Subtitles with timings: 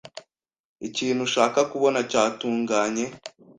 [0.87, 3.05] ikintu ushaka kubona cyatunganye